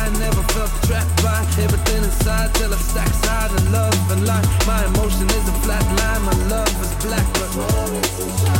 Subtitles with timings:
[0.00, 4.66] sky, never felt trapped by everything inside till I stack side and love and life.
[4.66, 8.59] My emotion is a flat line, my love is black, but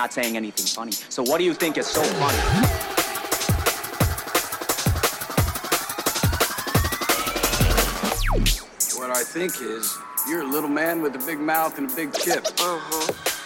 [0.00, 0.92] not saying anything funny.
[1.10, 2.38] So what do you think is so funny?
[8.98, 9.94] What I think is,
[10.26, 12.46] you're a little man with a big mouth and a big chip.
[12.46, 13.39] Uh-huh.